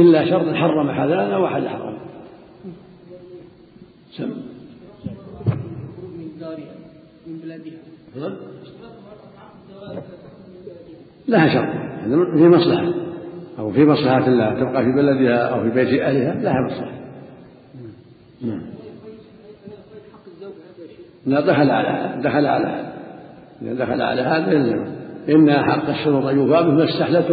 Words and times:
إلا 0.00 0.30
شرط 0.30 0.54
حرم 0.54 0.90
حلالا 0.90 1.36
وحل 1.36 1.68
حرام. 1.68 1.94
سم. 4.10 4.30
من 7.26 7.38
بلادها 7.42 8.32
لها 11.28 11.54
شرط. 11.54 11.68
في 12.36 12.48
مصلحة. 12.48 12.92
أو 13.58 13.72
في 13.72 13.84
مصلحة 13.84 14.28
لا 14.28 14.54
تبقى 14.60 14.84
في 14.84 14.92
بلدها 14.92 15.48
أو 15.48 15.62
في 15.62 15.70
بيت 15.70 16.00
أهلها 16.00 16.34
لها 16.34 16.66
مصلحة. 16.66 16.98
نعم. 18.42 18.62
لا 21.26 21.40
دخل 21.40 21.70
على 21.70 22.22
دخل 22.22 22.46
على 22.46 22.92
دخل 23.62 24.02
على 24.02 24.22
هذا 24.22 24.52
إن 25.28 25.50
حق 25.50 25.88
الشروط 25.88 26.24
أن 26.24 26.38
يوفى 26.38 26.62
به 26.62 26.70
ما 26.70 26.84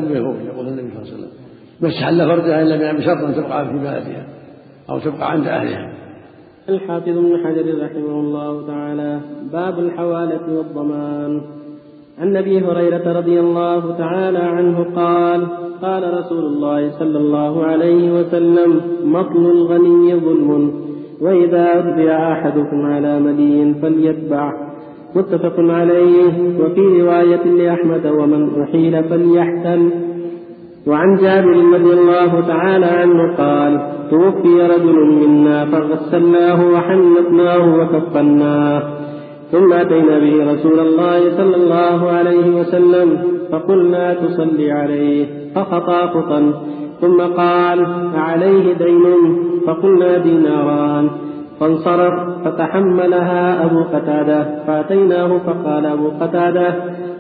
به 0.02 0.16
يقول 0.46 0.68
النبي 0.68 0.90
صلى 0.94 1.02
الله 1.02 1.14
عليه 1.14 1.14
وسلم. 1.14 1.45
ما 1.82 1.88
استحل 1.88 2.18
فرجها 2.28 2.62
إلا 2.62 2.94
بشرط 2.94 3.18
أن 3.18 3.36
تبقى 3.36 3.66
في 3.66 3.74
بلدها 3.74 4.28
أو 4.90 5.00
تبقى 5.00 5.32
عند 5.32 5.48
أهلها. 5.48 5.94
الحافظ 6.70 7.10
ابن 7.10 7.38
حجر 7.46 7.84
رحمه 7.84 8.20
الله 8.20 8.68
تعالى 8.68 9.20
باب 9.54 9.80
الحوالة 9.80 10.58
والضمان. 10.58 11.42
عن 12.20 12.38
أبي 12.38 12.60
هريرة 12.60 13.18
رضي 13.18 13.40
الله 13.40 13.98
تعالى 13.98 14.40
عنه 14.40 14.86
قال 14.96 15.48
قال 15.82 16.18
رسول 16.18 16.46
الله 16.46 16.92
صلى 17.00 17.18
الله 17.18 17.66
عليه 17.66 18.12
وسلم 18.20 18.82
مطل 19.04 19.52
الغني 19.52 20.16
ظلم 20.16 20.82
وإذا 21.22 21.80
اتبع 21.80 22.32
أحدكم 22.32 22.82
على 22.86 23.20
مدين 23.20 23.74
فليتبع. 23.74 24.52
متفق 25.16 25.60
عليه. 25.60 26.60
وفي 26.60 27.02
رواية 27.02 27.44
لأحمد 27.44 28.06
ومن 28.08 28.62
أحيل 28.62 29.04
فليحتل. 29.04 30.15
وعن 30.88 31.16
جابر 31.16 31.56
رضي 31.74 31.94
الله 31.94 32.42
تعالى 32.48 32.86
عنه 32.86 33.36
قال 33.38 33.80
توفي 34.10 34.62
رجل 34.62 34.98
منا 35.22 35.66
فغسلناه 35.66 36.60
وحنطناه 36.74 37.76
وكفناه 37.80 38.84
ثم 39.52 39.74
أتينا 39.74 40.20
به 40.20 40.54
رسول 40.54 40.80
الله 40.80 41.38
صلى 41.38 41.56
الله 41.56 42.12
عليه 42.12 42.60
وسلم 42.60 43.18
فقلنا 43.52 44.14
تصلي 44.14 44.72
عليه 44.72 45.26
فخطى 45.56 46.10
خطأ. 46.14 46.54
ثم 47.02 47.22
قال 47.22 47.86
أعليه 48.18 48.74
دين 48.74 49.04
فقلنا 49.68 50.18
ديناران. 50.18 51.10
فانصرف 51.60 52.14
فتحملها 52.46 53.66
أبو 53.66 53.84
قتادة 53.84 54.46
فأتيناه 54.68 55.38
فقال 55.38 55.86
أبو 55.86 56.10
قتادة 56.22 56.74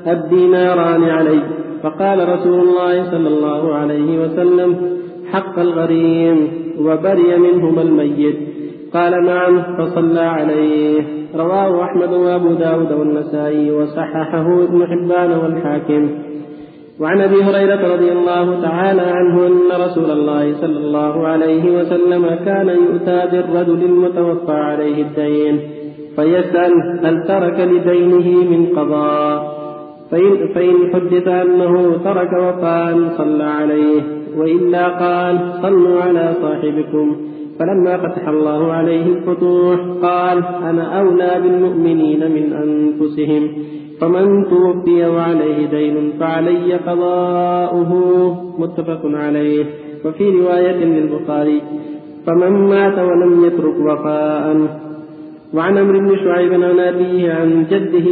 الديناران 0.07 1.03
علي. 1.03 1.39
فقال 1.85 2.29
رسول 2.29 2.59
الله 2.59 3.11
صلى 3.11 3.27
الله 3.27 3.73
عليه 3.75 4.19
وسلم 4.23 4.75
حق 5.31 5.59
الغريم 5.59 6.47
وبري 6.79 7.37
منهما 7.37 7.81
الميت. 7.81 8.35
قال 8.93 9.25
نعم 9.25 9.63
فصلى 9.77 10.19
عليه. 10.19 11.03
رواه 11.35 11.83
أحمد 11.83 12.13
وأبو 12.13 12.53
داود 12.53 12.91
والنسائي 12.91 13.71
وصححه 13.71 14.63
ابن 14.63 14.87
حبان 14.87 15.31
والحاكم. 15.31 16.09
وعن 16.99 17.21
أبي 17.21 17.43
هريرة 17.43 17.93
رضي 17.93 18.11
الله 18.11 18.61
تعالى 18.61 19.01
عنه 19.01 19.47
أن 19.47 19.81
رسول 19.81 20.11
الله 20.11 20.53
صلى 20.61 20.77
الله 20.77 21.27
عليه 21.27 21.77
وسلم 21.77 22.25
كان 22.45 22.67
يؤتى 22.67 23.27
بالرجل 23.31 23.83
المتوفى 23.85 24.51
عليه 24.51 25.01
الدين 25.01 25.59
فيسأل 26.15 26.71
هل 27.03 27.23
ترك 27.27 27.59
لدينه 27.59 28.27
من 28.51 28.65
قضاء؟ 28.65 29.64
فإن, 30.15 30.47
فإن 30.55 30.93
حدث 30.93 31.27
أنه 31.27 31.97
ترك 32.03 32.33
وفاء 32.33 33.09
صلى 33.17 33.43
عليه 33.43 34.01
وإلا 34.37 34.87
قال 34.87 35.53
صلوا 35.61 36.01
على 36.01 36.33
صاحبكم. 36.41 37.15
فلما 37.59 37.97
فتح 37.97 38.27
الله 38.27 38.71
عليه 38.71 39.05
الفتوح 39.05 39.79
قال 40.01 40.43
أنا 40.63 40.99
أولى 40.99 41.41
بالمؤمنين 41.43 42.31
من 42.31 42.53
أنفسهم. 42.53 43.49
فمن 44.01 44.45
توفي 44.49 45.05
وعليه 45.05 45.65
دين 45.69 46.13
فعلي 46.19 46.73
قضاؤه. 46.73 47.91
متفق 48.59 49.01
عليه. 49.05 49.65
وفي 50.05 50.29
رواية 50.29 50.85
للبخاري 50.85 51.61
فمن 52.27 52.51
مات 52.51 52.99
ولم 52.99 53.45
يترك 53.45 53.75
وفاء 53.79 54.74
وعن 55.55 55.77
عمرو 55.77 55.99
بن 55.99 56.15
شعيب 56.23 56.53
عن 56.53 56.79
أبيه 56.79 57.33
عن 57.33 57.65
جده 57.71 58.07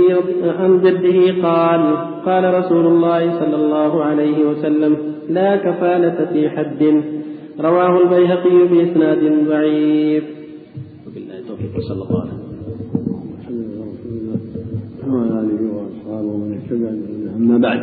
عن 0.60 0.82
جده 0.82 1.48
قال 1.48 1.82
قال 2.26 2.44
رسول 2.60 2.86
الله 2.86 3.40
صلى 3.40 3.56
الله 3.56 4.04
عليه 4.04 4.46
وسلم 4.50 4.98
لا 5.30 5.56
كفالة 5.56 6.26
في 6.34 6.50
حد. 6.50 7.02
رواه 7.60 8.02
البيهقي 8.04 8.58
بإسناد 8.72 9.48
ضعيف. 9.50 10.24
وبالله 11.08 11.38
التوفيق 11.40 11.80
صلى 11.90 12.04
الله 12.04 12.22
عليه 12.22 12.34
وسلم 12.34 12.54
وعلى 15.14 15.40
آله 15.40 15.62
وأصحابه 15.76 16.28
ومن 16.34 16.54
اهتدى 16.58 16.90
أما 17.38 17.58
بعد 17.58 17.80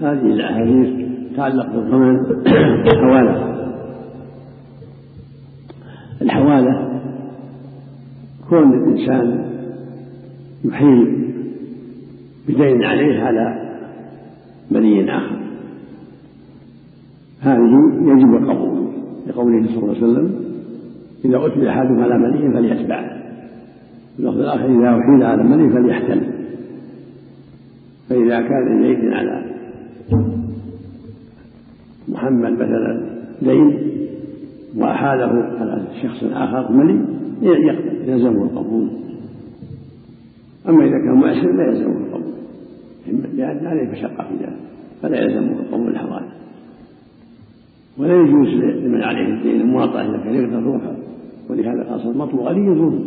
هذه 0.00 0.32
الأحاديث 0.32 0.88
تتعلق 1.32 1.66
بالضمان 1.66 2.16
الحوالة 2.86 3.34
الحوالة 6.22 7.00
كون 8.48 8.70
الإنسان 8.96 9.46
يحيل 10.64 11.32
بدين 12.48 12.84
عليه 12.84 13.20
على 13.20 13.72
بني 14.70 15.16
آخر. 15.16 15.36
هذه 17.40 17.92
يجب 18.02 18.34
القبول 18.34 18.86
لقوله 19.26 19.66
صلى 19.66 19.78
الله 19.78 19.94
عليه 19.94 19.98
وسلم 19.98 20.46
إذا 21.24 21.46
أتبع 21.46 21.70
أحدكم 21.70 22.02
على 22.02 22.18
مليء 22.18 22.52
فليتبعه 22.52 23.16
اللفظ 24.18 24.38
الآخر 24.38 24.64
إذا 24.64 25.00
أحيل 25.00 25.22
على 25.22 25.42
مليء 25.42 25.72
فليحتل 25.72 26.20
فإذا 28.08 28.40
كان 28.40 28.80
لزيد 28.80 29.12
على 29.12 29.42
محمد 32.08 32.52
مثلا 32.52 33.06
دين 33.42 33.78
وأحاله 34.76 35.26
على 35.60 35.86
شخص 36.02 36.24
آخر 36.24 36.72
ملي 36.72 37.04
يلزمه 37.42 38.44
القبول. 38.44 38.88
أما 40.68 40.84
إذا 40.84 40.98
كان 40.98 41.14
مؤسر 41.14 41.52
لا 41.52 41.68
يلزمه 41.68 41.96
القبول. 41.96 42.32
لأن 43.36 43.66
عليه 43.66 43.90
مشقة 43.90 44.24
في 44.28 44.34
ذلك 44.40 44.56
فلا 45.02 45.22
يلزمه 45.22 45.52
القبول 45.60 45.88
الحوالي 45.88 46.28
ولا 47.98 48.14
يجوز 48.14 48.48
لمن 48.64 49.02
عليه 49.02 49.34
الدين 49.34 49.60
المواطأة 49.60 50.00
إذا 50.00 50.16
كان 50.24 50.34
يقدر 50.34 50.62
روحه 50.62 50.96
ولهذا 51.50 51.96
أصل 51.96 52.10
المطلوب 52.10 52.40
غني 52.40 52.74
ظلم 52.74 53.06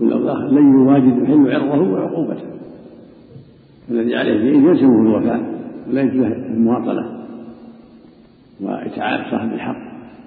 واللفظ 0.00 0.22
الآخر 0.22 0.48
لن 0.48 0.72
يواجد 0.72 1.22
يحل 1.22 1.52
عرضه 1.52 1.92
وعقوبته 1.92 2.44
الذي 3.90 4.16
عليه 4.16 4.32
الدين 4.32 4.64
يلزمه 4.64 5.02
الوفاء 5.02 5.40
ولا 5.90 6.02
يجوز 6.02 6.26
المواطنة 6.26 7.26
وإتعاب 8.60 9.30
صاحب 9.30 9.52
الحق. 9.52 9.76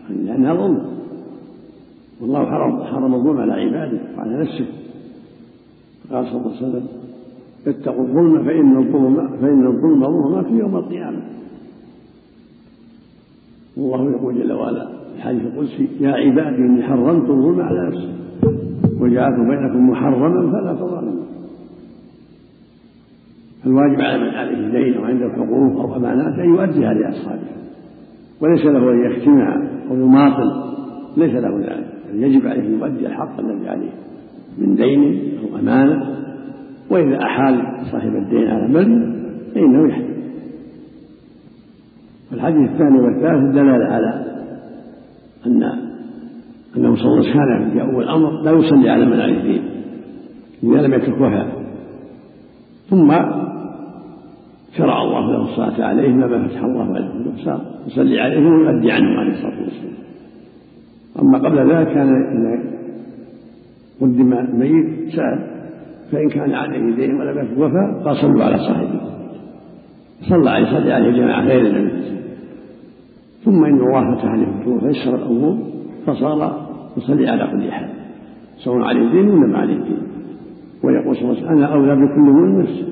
لأنها 0.10 0.54
ظلم. 0.54 0.99
والله 2.22 2.46
حرم 2.46 2.84
حرم 2.84 3.16
الظلم 3.16 3.38
على 3.38 3.54
عباده 3.54 4.00
وعلى 4.18 4.42
نفسه. 4.42 4.66
قال 6.12 6.26
صلى 6.26 6.42
الله 6.42 6.56
عليه 6.58 6.68
وسلم 6.68 6.88
اتقوا 7.68 8.04
الظلم 8.04 8.44
فإن 8.44 8.78
الظلم 8.78 9.28
فإن 9.42 9.68
الظلم 9.68 10.06
ظلمات 10.06 10.46
يوم 10.52 10.76
القيامة. 10.76 11.22
والله 13.78 14.12
يقول 14.12 14.36
جل 14.36 14.54
وعلا 14.54 14.88
في 14.88 15.16
الحديث 15.16 15.42
القدسي 15.42 15.88
يا 16.00 16.12
عبادي 16.12 16.58
إني 16.58 16.84
حرمت 16.84 17.30
الظلم 17.30 17.62
على 17.62 17.88
نفسي 17.88 18.10
وجعلت 19.00 19.40
بينكم 19.40 19.90
محرما 19.90 20.52
فلا 20.52 20.74
تظالموا. 20.74 21.24
فالواجب 23.64 24.02
على 24.02 24.24
من 24.24 24.30
عليه 24.30 24.68
دين 24.68 24.94
أو 24.98 25.04
عنده 25.04 25.30
حقوق 25.30 25.80
أو 25.82 25.96
أمانات 25.96 26.40
أن 26.40 26.50
يؤديها 26.50 26.94
لأصحابه. 26.94 27.50
وليس 28.42 28.66
له 28.66 28.92
أن 28.92 29.12
يختمها 29.12 29.70
أو 29.92 29.96
يماطل 29.96 30.52
ليس 31.18 31.34
له 31.34 31.60
ذلك. 31.60 31.89
يجب 32.14 32.48
عليه 32.48 32.62
أن 32.62 32.80
يؤدي 32.80 33.08
الحق 33.08 33.40
الذي 33.40 33.70
عليه 33.70 33.92
من 34.58 34.76
دين 34.76 35.32
أو 35.44 35.60
أمانة 35.60 36.16
وإذا 36.90 37.24
أحال 37.24 37.62
صاحب 37.92 38.16
الدين 38.16 38.48
على 38.48 38.68
ملي 38.68 39.20
فإنه 39.56 39.90
يحتاج 39.90 40.10
والحديث 42.32 42.70
الثاني 42.70 43.00
والثالث 43.00 43.56
دلالة 43.56 43.86
على 43.86 44.26
أن 45.46 45.64
أنه 46.78 46.96
صلى 46.96 47.06
الله 47.06 47.30
عليه 47.30 47.30
وسلم 47.30 47.72
في 47.72 47.82
أول 47.82 48.04
الأمر 48.04 48.42
لا 48.42 48.52
يصلي 48.52 48.90
على 48.90 49.06
من 49.06 49.20
عليه 49.20 49.38
الدين 49.38 49.62
إذا 50.64 50.82
لم 50.82 50.94
يترك 50.94 51.16
وفاء 51.22 51.60
ثم 52.90 53.12
شرع 54.78 55.02
الله 55.02 55.32
له 55.32 55.44
الصلاة 55.44 55.86
عليه 55.86 56.10
ما 56.14 56.48
فتح 56.48 56.64
الله 56.64 56.96
عليه 56.96 57.10
صار 57.46 57.62
يصلي 57.88 58.22
عليه 58.22 58.50
ويؤدي 58.50 58.92
عنه 58.92 59.20
عليه 59.20 59.32
الصلاة 59.32 59.62
والسلام. 59.62 59.94
أما 61.22 61.38
قبل 61.38 61.72
ذلك 61.74 61.88
كان 61.88 62.10
إذا 62.10 62.60
قدم 64.02 64.34
الميت 64.34 65.10
سأل 65.16 65.40
فإن 66.12 66.30
كان 66.30 66.54
عليه 66.54 66.96
دين 66.96 67.16
ولم 67.16 67.38
يترك 67.38 67.58
وفاء 67.58 68.04
قال 68.06 68.16
صلوا 68.16 68.44
على 68.44 68.58
صاحبه. 68.58 69.02
صلى 70.30 70.50
عليه 70.50 70.66
صلى 70.66 70.94
عليه 70.94 71.12
جماعة 71.12 71.42
غير 71.42 71.66
النبي. 71.66 72.00
ثم 73.46 73.64
إن 73.64 73.80
الله 73.80 74.16
فتح 74.16 74.26
عليه 74.26 74.48
الفتوح 74.48 74.84
فيسر 74.84 75.16
الأمور 75.16 75.58
فصار 76.06 76.70
يصلي 76.98 77.30
على 77.30 77.48
كل 77.52 77.72
حال 77.72 77.90
سواء 78.64 78.82
عليه 78.82 79.12
دين 79.12 79.30
ولا 79.30 79.48
ما 79.48 79.58
عليه 79.58 79.76
دين 79.76 79.98
ويقول 80.84 81.16
صلى 81.16 81.26
الله 81.26 81.36
عليه 81.38 81.46
وسلم 81.46 81.58
أنا 81.58 81.74
أولى 81.74 81.96
بكل 81.96 82.20
من 82.20 82.60
نفسه 82.60 82.88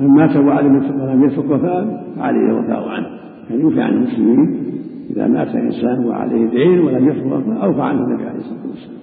من 0.00 0.06
مات 0.06 0.36
وعلم 0.36 0.76
ولم 0.76 1.24
يترك 1.24 1.50
وفاء 1.50 2.04
فعليه 2.16 2.46
الوفاء 2.50 2.88
عنه. 2.88 3.06
يعني 3.50 3.62
يوفي 3.62 3.80
عن 3.80 3.92
المسلمين 3.92 4.71
إذا 5.12 5.26
مات 5.26 5.48
إنسان 5.48 6.04
وعليه 6.04 6.46
دين 6.50 6.80
ولم 6.80 7.08
وفاء 7.32 7.64
أوفى 7.64 7.82
عنه 7.82 8.04
النبي 8.04 8.24
عليه 8.24 8.38
الصلاة 8.38 8.66
والسلام. 8.70 9.02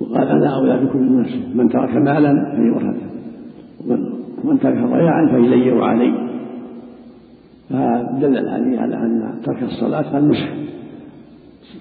وقال 0.00 0.28
أنا 0.28 0.54
أولى 0.54 0.86
بكل 0.86 1.20
نفسه 1.20 1.54
من 1.54 1.68
ترك 1.68 1.96
مالا 1.96 2.52
فليورثه 2.56 3.06
ومن 4.44 4.58
ترك 4.58 4.78
ضياعا 4.78 5.26
فإلي 5.26 5.72
وعلي 5.72 6.28
فدل 7.70 8.36
الحديث 8.36 8.78
على 8.78 8.96
أن 8.96 9.40
ترك 9.44 9.62
الصلاة 9.62 10.18
المسلم 10.18 10.66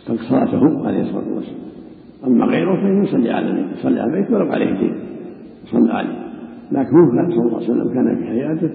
ترك 0.07 0.19
صلاته 0.19 0.87
عليه 0.87 1.01
الصلاة 1.01 1.35
والسلام. 1.35 1.61
أما 2.27 2.45
غيره 2.45 2.75
فإنه 2.75 3.03
يصلي 3.03 3.31
على 3.31 3.49
النبي 3.49 3.73
يصلي 3.79 3.99
على 3.99 4.13
البيت 4.13 4.31
ولو 4.31 4.51
عليه 4.51 4.79
دين 4.79 4.95
صلى 5.65 5.93
عليه. 5.93 6.21
لكن 6.71 6.99
هو 6.99 7.09
صلى 7.09 7.41
الله 7.41 7.55
عليه 7.55 7.65
وسلم 7.65 7.93
كان 7.93 8.15
في 8.15 8.25
حياته 8.25 8.69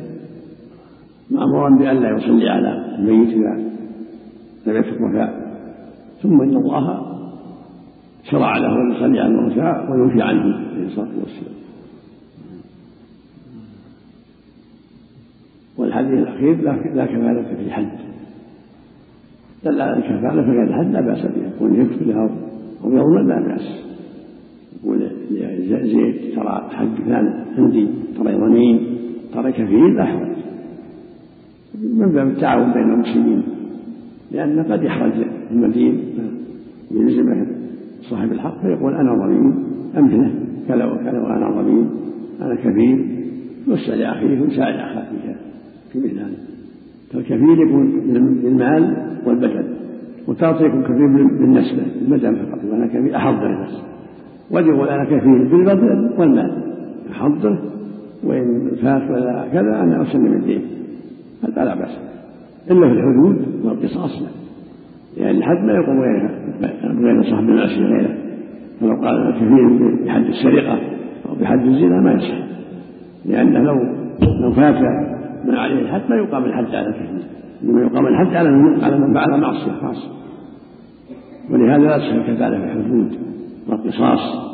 مأمورا 1.31 1.79
بأن 1.79 1.97
لا 1.97 2.17
يصلي 2.17 2.49
على 2.49 2.97
الميت 2.99 3.29
إذا 3.29 3.55
لم 4.67 4.77
يترك 4.77 5.01
وفاء. 5.01 5.47
ثم 6.23 6.41
إن 6.41 6.57
الله 6.57 7.17
شرع 8.31 8.57
له 8.57 8.73
أن 8.73 8.93
يصلي 8.93 9.21
على 9.21 9.29
الموتى 9.29 9.93
ويوفي 9.93 10.23
عنه 10.23 10.43
عليه 10.73 10.87
الصلاة 10.87 11.09
والسلام. 11.21 11.57
والحديث 15.79 16.13
الأخير 16.13 16.63
لا 16.95 17.07
كفالة 17.07 17.43
في 17.43 17.63
الحد. 17.67 17.89
دل 19.65 19.81
على 19.81 19.97
الكفالة 19.97 20.43
في 20.43 20.51
غير 20.51 20.65
الحد 20.65 20.93
لا 20.93 21.01
بأس 21.01 21.27
بها 21.27 21.49
يكون 21.57 21.81
يكفي 21.81 22.15
أو 22.15 22.29
أو 22.85 22.93
يوما 22.93 23.21
لا 23.21 23.41
بأس. 23.41 23.87
يقول 24.85 25.11
زيد 25.69 26.37
ترى 26.37 26.69
حق 26.73 26.95
فلان 27.05 27.45
عندي 27.59 27.89
ترى 28.19 28.33
يومين 28.33 28.99
ترى 29.35 29.53
كفيل 29.53 29.95
لا 29.97 30.05
حرج 30.05 30.37
من 31.83 32.13
باب 32.13 32.29
التعاون 32.29 32.73
بين 32.73 32.83
المسلمين 32.83 33.43
لأن 34.33 34.63
قد 34.73 34.83
يحرج 34.83 35.13
المدين 35.51 36.01
يلزمه 36.91 37.47
صاحب 38.01 38.33
الحق 38.33 38.61
فيقول 38.63 38.95
أنا 38.95 39.15
ضمين 39.15 39.55
أمثله 39.99 40.31
كذا 40.69 40.85
وكذا 40.85 41.21
وأنا 41.21 41.51
ضمين 41.51 41.87
أنا 42.43 42.55
كفيل 42.55 43.07
يسأل 43.69 44.03
أخيه 44.03 44.41
ويساعد 44.41 44.75
أخاه 44.75 45.05
في 45.93 45.99
مثل 45.99 46.19
هذا. 46.19 46.37
فالكفيل 47.13 47.69
يكون 47.69 48.01
بالمال 48.43 48.97
والبدن 49.27 49.65
وتعطي 50.27 50.65
يكون 50.65 50.83
كفيل 50.83 51.39
بالنسبة 51.39 51.83
البدن 52.03 52.35
فقط 52.35 52.65
وأنا 52.71 52.87
كفيل 52.87 53.15
أحضر 53.15 53.47
الناس. 53.47 53.83
وقد 54.51 54.67
يقول 54.67 54.89
أنا 54.89 55.05
كفيل 55.05 55.49
بالبدن 55.49 56.11
والمال 56.19 56.63
أحضره 57.11 57.59
وإن 58.25 58.71
فات 58.83 59.11
ولا 59.11 59.49
كذا 59.53 59.83
أنا 59.83 60.03
أسلم 60.03 60.27
الدين. 60.27 60.63
هذا 61.43 61.65
لا 61.65 61.75
بأس. 61.75 61.99
إلا 62.71 62.89
في 62.89 62.95
الحدود 62.95 63.65
والقصاص 63.65 64.23
لأن 65.17 65.37
الحد 65.37 65.65
ما 65.65 65.73
يقوم 65.73 66.01
غير 67.05 67.23
صاحب 67.23 67.49
المعصية 67.49 67.85
غيره. 67.85 68.17
فلو 68.81 69.01
قال 69.03 69.35
كفيل 69.35 70.05
بحد 70.05 70.25
السرقة 70.25 70.79
أو 71.29 71.35
بحد 71.41 71.67
الزنا 71.67 72.01
ما 72.01 72.13
يصح. 72.13 72.47
لأنه 73.25 73.59
لو 73.59 73.75
لو 74.41 74.53
فات 74.53 74.75
من 75.45 75.55
عليه 75.55 75.81
الحد 75.81 76.11
ما 76.11 76.17
يقام 76.17 76.45
الحد 76.45 76.75
على 76.75 76.93
كفيل 76.93 77.23
إنما 77.63 77.81
يقام 77.81 78.07
الحد 78.07 78.35
على 78.35 78.51
من 78.51 78.85
على 78.85 78.99
من 78.99 79.15
فعل 79.15 79.41
معصية 79.41 79.73
خاصة. 79.73 80.11
ولهذا 81.51 81.83
لا 81.83 81.99
تصح 81.99 82.15
الكفالة 82.15 82.59
في 82.59 82.65
الحدود 82.65 83.19
والقصاص. 83.69 84.47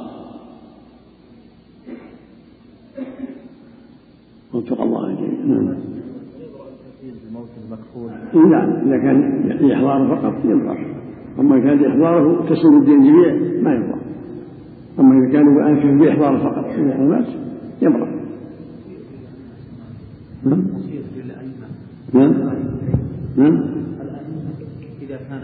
وفق 4.55 4.81
الله 4.81 5.06
الجميع. 5.06 5.44
نعم. 5.46 5.92
نعم 8.35 8.71
إذا 8.87 8.99
كان 8.99 9.73
إحضاره 9.73 10.15
فقط 10.15 10.35
ينفع 10.44 10.77
أما 11.39 11.56
إذا 11.56 11.65
كان 11.65 11.85
إحضاره 11.91 12.44
تسلم 12.49 12.79
الدين 12.79 13.00
جميع 13.00 13.35
ما 13.62 13.75
ينفع 13.75 13.97
أما 15.00 15.19
إذا 15.19 15.33
كان 15.33 15.47
يؤنكر 15.47 16.05
بإحضاره 16.05 16.39
فقط 16.39 16.71
في 16.71 16.81
الناس 16.81 17.27
يبرأ 17.83 18.09
نعم. 20.44 20.62
نعم. 22.15 22.33
نعم. 23.37 23.62
إذا 25.03 25.17
كان 25.17 25.43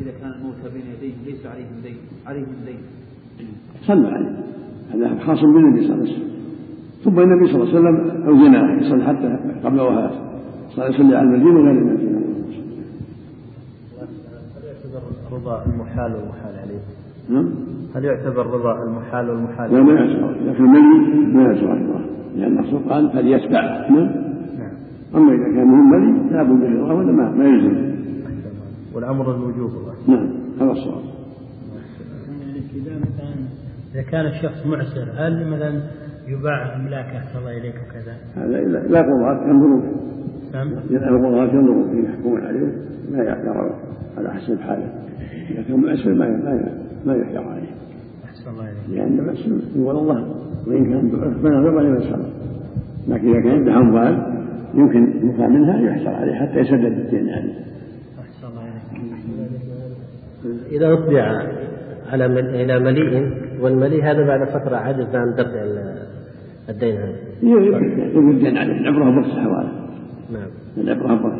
إذا 0.00 0.10
كان 0.20 0.30
الموتى 0.30 0.74
بين 0.74 0.82
يديه 0.98 1.14
ليس 1.26 1.46
عليهم 1.46 1.80
دين 1.82 1.96
عليهم 2.26 2.46
دين. 2.66 2.78
صلى 3.86 4.08
عليه. 4.08 4.36
هذا 4.94 5.18
خاص 5.24 5.40
بالنبي 5.40 5.86
صلى 5.86 5.94
الله 5.94 6.02
عليه 6.02 6.12
وسلم. 6.12 6.30
ثم 7.04 7.20
النبي 7.20 7.52
صلى 7.52 7.62
الله 7.62 7.68
عليه 7.68 7.80
وسلم 7.80 8.26
أوزنا 8.26 8.82
يصلي 8.82 9.04
حتى 9.04 9.38
قبل 9.64 9.80
وفاته. 9.80 10.20
صلى 10.76 10.86
يصلي 10.86 11.16
على 11.16 11.28
المدينة 11.28 11.60
وغير 11.60 11.70
المدينة. 11.70 12.20
هل 14.56 14.64
يعتبر 14.64 15.02
رضا 15.32 15.64
المحال 15.66 16.14
والمحال 16.14 16.54
عليه؟ 16.62 16.80
نعم. 17.30 17.50
هل 17.94 18.04
يعتبر 18.04 18.46
رضا 18.46 18.82
المحال 18.82 19.30
والمحال 19.30 19.74
لا 19.74 19.82
ما 19.82 19.92
يعتبر. 19.92 20.36
إذا 20.42 20.52
كان 20.52 20.64
ملي 20.64 21.26
ما 21.34 21.42
يعتبر 21.42 21.72
الله 21.72 22.00
لأن 22.36 22.58
الرسول 22.58 22.80
قال 22.88 23.10
فليتبع 23.12 23.88
نعم. 23.88 23.96
نعم. 24.58 24.72
أما 25.14 25.32
إذا 25.34 25.44
كان 25.44 25.66
مهم 25.66 25.90
ملي 25.90 26.30
لا 26.30 26.42
بد 26.42 26.50
من 26.50 26.80
ولا 26.80 27.12
ما؟ 27.12 27.30
ما 27.30 27.44
يلزم. 27.44 27.90
والأمر 28.94 29.34
الوجوب 29.34 29.70
الله 29.70 29.94
نعم. 30.08 30.28
هذا 30.60 30.70
الصواب. 30.70 31.02
إذا 32.74 32.96
مثلا 32.96 33.34
إذا 33.94 34.02
كان 34.02 34.26
الشخص 34.26 34.66
معسر 34.66 35.08
هل 35.16 35.50
مثلا 35.50 35.82
يباع 36.28 36.76
أملاكه 36.76 37.18
أحسن 37.18 37.38
الله 37.38 37.58
إليك 37.58 37.74
وكذا؟ 37.74 38.16
هذا 38.36 38.60
لا 38.60 38.78
لا 38.78 39.02
قضاة 39.02 39.48
ينظرون 39.48 39.82
نعم. 40.54 40.68
القضاة 40.90 41.44
ينظرون 41.54 41.90
فيه 41.90 42.08
يحكمون 42.08 42.40
عليه 42.40 42.72
لا 43.12 43.22
يرى 43.22 43.70
على 44.18 44.30
حسب 44.34 44.60
حاله. 44.60 44.88
إذا 45.50 45.62
كان 45.68 45.80
معسر 45.80 46.14
ما 46.14 46.26
ما 46.28 46.68
ما 47.06 47.14
يحجر 47.14 47.42
عليه. 47.48 47.70
أحسن 48.24 48.50
الله 48.50 48.64
إليك. 48.64 48.98
لأن 48.98 49.18
المعسر 49.18 49.50
يقول 49.76 49.96
الله 49.96 50.34
وإن 50.66 50.84
كان 50.84 51.10
ضعف 51.42 51.44
لمن 51.84 52.00
سبق 52.00 52.26
لكن 53.08 53.28
إذا 53.28 53.40
كان 53.40 53.50
عنده 53.50 53.76
أموال 53.76 54.36
يمكن 54.74 55.28
يقع 55.28 55.46
منها 55.48 55.80
يحجر 55.80 56.08
عليه 56.14 56.34
حتى 56.34 56.58
يسدد 56.58 56.84
الدين 56.84 57.28
عليه 57.28 57.54
أحسن 58.20 58.46
الله 58.48 58.62
إليك. 60.44 60.72
إذا 60.72 60.92
أطبع 60.92 61.42
على 62.12 62.28
مل... 62.28 62.38
إلى 62.54 62.78
مليء 62.78 63.30
والمليء 63.60 64.04
هذا 64.04 64.26
بعد 64.26 64.48
فترة 64.48 64.76
عجز 64.76 65.14
عن 65.14 65.34
دفع 65.34 65.62
ال- 65.62 66.06
الدين 66.68 66.96
هذا. 66.96 67.14
يقول 67.42 68.30
الدين 68.30 68.56
عليه. 68.56 68.72
العبرة 68.80 69.10
بوقت 69.10 69.26
الحوالة 69.26 69.79
نعم. 70.32 70.48
العبرة 70.78 71.14
بوقت 71.14 71.38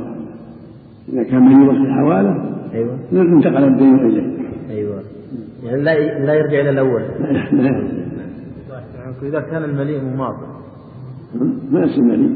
إذا 1.12 1.22
كان 1.22 1.42
من 1.42 1.68
وقت 1.68 1.76
الحوالة 1.76 2.50
أيوه. 2.74 2.98
انتقل 3.12 3.64
الدين 3.64 3.94
إليه. 3.94 4.22
أيوه. 4.70 5.02
يعني 5.64 5.82
لا. 5.82 6.24
لا 6.26 6.34
يرجع 6.34 6.60
إلى 6.60 6.70
الأول. 6.70 7.02
إذا 9.22 9.40
كان 9.40 9.64
المليء 9.64 10.02
مماطل 10.02 10.46
ما 11.72 11.80
يصير 11.80 12.04
ملي 12.04 12.30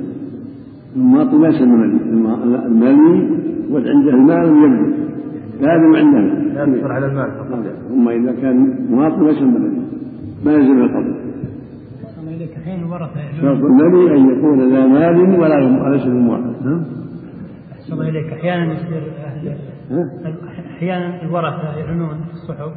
المواطن 0.96 1.36
ما 1.36 1.48
يصير 1.48 1.66
ملي 1.66 1.98
الملي 2.66 3.28
وعنده 3.70 4.10
المال 4.10 4.48
يملك 4.48 4.94
لازم 5.60 5.96
عنده. 5.96 6.20
لا 6.54 6.74
يقتصر 6.74 6.92
على 6.92 7.06
المال 7.06 7.30
فقط. 7.30 7.58
أما 7.92 8.12
إذا 8.12 8.32
كان 8.32 8.86
مواطن 8.90 9.22
ما 9.22 9.30
يصير 9.30 9.44
ملي 9.44 9.70
ما 10.44 10.52
يلزم 10.52 10.82
القبض 10.82 11.23
أحيانا 12.74 12.86
الورثة 12.86 13.40
شرط 13.40 13.64
الملي 13.64 14.16
أن 14.16 14.38
يكون 14.38 14.74
ذا 14.74 14.86
مال 14.86 15.40
ولا 15.40 15.82
وليس 15.82 16.04
بمواطن 16.04 16.54
ها؟ 16.64 16.84
أحسن 17.72 17.92
الله 17.92 18.08
إليك 18.08 18.32
أحيانا 18.32 18.72
يصير 18.72 19.02
أهل؟ 19.24 19.56
أحيانا 20.76 21.22
الورثة 21.22 21.76
يعلنون 21.78 22.24
في 22.28 22.32
الصحف 22.32 22.72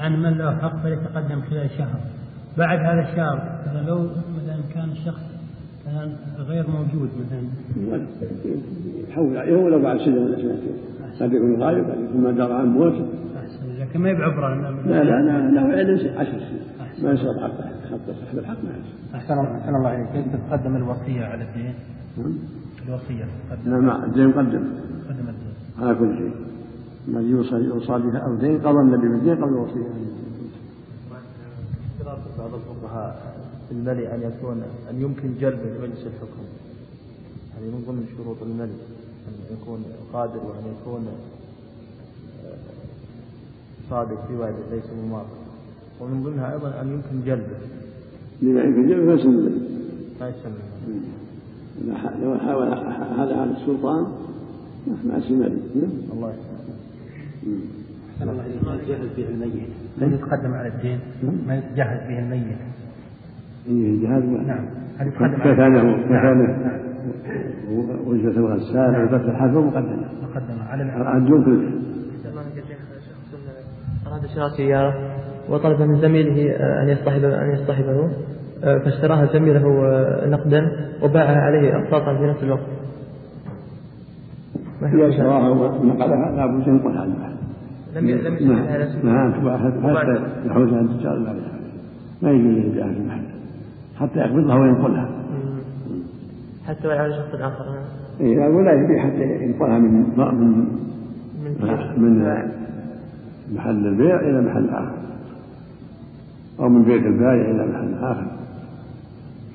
عن 0.00 0.22
من 0.22 0.38
له 0.38 0.56
حق 0.56 0.82
فيتقدم 0.82 1.40
خلال 1.50 1.70
شهر 1.70 2.00
بعد 2.58 2.78
هذا 2.78 3.00
الشهر 3.10 3.60
مثلا 3.66 3.86
لو 3.86 3.98
مثلا 4.36 4.60
كان 4.74 4.90
الشخص 4.90 5.22
مثلا 5.86 6.12
غير 6.38 6.64
موجود 6.68 7.08
مثلا 7.26 7.42
يحول 9.08 9.36
عليه 9.36 9.56
ولو 9.56 9.82
بعد 9.82 9.98
سنة 9.98 10.20
ولا 10.20 10.36
سنتين 10.36 10.76
قد 11.20 11.32
يكون 11.32 11.62
غايب 11.62 11.84
قد 11.84 12.00
يكون 12.08 12.20
ما 12.20 12.30
درى 12.30 12.52
عن 12.52 12.66
موته 12.66 13.06
لكن 13.80 14.00
ما 14.00 14.10
يبعبر 14.10 14.54
لا 14.86 15.04
لا 15.04 15.50
لا 15.50 15.60
علم 15.60 16.18
عشر 16.18 16.32
سنين 16.32 16.62
ما 17.02 17.12
يصير 17.12 17.34
حتى 17.42 17.81
حتى 17.92 18.14
صاحب 18.20 18.38
الحق 18.38 18.64
ما 18.64 18.74
أحسن 19.14 19.38
أحسن 19.38 19.74
الله 19.74 19.94
إليك. 19.94 20.08
كيف 20.12 20.24
تتقدم 20.36 20.76
الوصية 20.76 21.24
على 21.24 21.44
الدين؟ 21.44 21.74
الوصية 22.88 23.24
تقدم. 23.50 23.70
لا 23.70 23.80
ما 23.80 24.04
الدين 24.04 24.28
مقدم 24.28 24.64
تقدم 25.04 25.28
الدين. 25.28 25.54
على 25.78 25.94
كل 25.94 26.16
شيء. 26.18 26.34
ما 27.08 27.20
يوصى 27.20 27.54
يوصى 27.54 27.98
بها 27.98 28.18
أو 28.18 28.34
دين 28.34 28.60
قضى 28.60 28.80
النبي 28.80 29.08
بالدين 29.08 29.44
قبل 29.44 29.52
الوصية. 29.52 29.86
اشتراط 31.92 32.18
بعض 32.38 32.50
الفقهاء 32.54 33.36
الملي 33.72 34.14
أن 34.14 34.22
يكون 34.22 34.62
أن 34.90 35.02
يمكن 35.02 35.34
جلبه 35.40 35.64
لمجلس 35.64 36.06
الحكم. 36.06 36.42
يعني 37.54 37.66
من 37.72 37.84
ضمن 37.88 38.06
شروط 38.16 38.42
الملك 38.42 38.80
أن 39.28 39.56
يكون 39.56 39.84
قادر 40.12 40.36
وأن 40.36 40.64
يكون 40.80 41.06
آه، 42.44 42.56
صادق 43.90 44.26
في 44.26 44.34
وعده 44.36 44.56
ليس 44.70 44.84
مماطل. 45.04 45.41
ومن 46.02 46.22
ضمنها 46.22 46.52
أيضا 46.52 46.80
أن 46.80 46.88
يمكن 46.88 47.26
جلبه 47.26 47.58
لما 48.42 48.62
يمكن 48.62 48.88
جلبه 48.88 49.04
ما 49.04 49.14
يسلم 49.14 49.62
ما 50.20 50.28
يسلم 50.28 50.52
لو 52.22 52.38
حاول 52.38 52.66
هذا 53.18 53.36
على 53.40 53.50
السلطان 53.50 54.06
ما 55.04 55.18
يسلم 55.18 55.62
الله 56.12 56.30
يسلمك. 56.30 56.62
أحسن 58.12 58.28
الله 58.28 58.46
إليك. 58.46 58.64
ما 58.64 58.74
يتجهز 58.74 59.08
به 59.16 59.28
الميت؟ 59.28 59.68
من 59.98 60.12
يتقدم 60.14 60.54
على 60.54 60.68
الدين؟ 60.68 61.00
ما 61.46 61.58
يتجهز 61.58 62.08
به 62.08 62.18
الميت؟ 62.18 62.58
الجهاد 63.68 64.24
نعم. 64.24 64.66
هل 64.98 65.06
يتقدم 65.06 65.24
على 65.24 65.54
كفنه 65.54 65.82
نعم. 65.82 66.02
كفنه 66.02 66.48
وجبة 68.06 68.36
الغسال 68.36 69.02
وجبة 69.02 69.30
الحفر 69.30 69.60
مقدمة. 69.60 70.08
مقدمة. 70.22 70.64
على 70.68 71.18
الدون 71.18 71.44
كله 71.44 71.70
أراد 74.06 74.26
شراء 74.26 74.48
سيارة. 74.56 75.11
وطلب 75.48 75.82
من 75.82 76.00
زميله 76.00 76.56
أن 76.82 76.88
يصطحب 76.88 77.24
أن 77.24 77.50
يصطحبه 77.50 78.08
فاشتراها 78.62 79.26
زميله 79.32 79.62
نقدا 80.26 80.72
وباعها 81.02 81.40
عليه 81.40 81.76
أقساطا 81.76 82.16
في 82.16 82.26
نفس 82.26 82.42
الوقت. 82.42 82.66
إذا 84.82 85.10
شراها 85.10 85.48
ونقلها 85.48 86.36
لا 86.36 86.46
بد 86.46 86.68
أن 86.68 86.76
المال 86.86 87.32
لم 87.96 88.10
لم 88.10 88.34
اسمه. 88.34 89.12
نعم 89.12 89.32
تباع 89.32 89.58
حتى 89.58 90.20
يحوزها 90.46 90.80
التجار 90.80 91.14
لا 91.14 91.34
ما 92.22 92.30
يجوز 92.30 92.64
يبيعها 92.64 92.92
في 92.92 92.98
المحل 92.98 93.22
حتى 94.00 94.18
يقبضها 94.18 94.54
وينقلها. 94.54 95.08
حتى 96.68 96.88
ولو 96.88 96.98
على 96.98 97.12
شخص 97.12 97.34
آخر 97.34 97.64
نعم. 97.64 97.84
إيه 98.20 98.48
ولا 98.48 98.72
يبيع 98.72 99.06
حتى 99.06 99.44
ينقلها 99.44 99.78
من 99.78 99.92
من 100.16 100.34
من 100.34 100.66
من 101.96 102.48
محل 103.52 103.86
البيع 103.86 104.20
إلى 104.20 104.40
محل 104.40 104.68
آخر 104.68 104.92
أو 106.62 106.68
من 106.68 106.82
بيت 106.82 107.02
البائع 107.06 107.50
إلى 107.50 107.66
محل 107.66 107.94
آخر 107.94 108.26